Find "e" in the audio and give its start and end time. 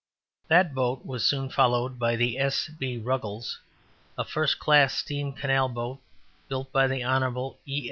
7.67-7.79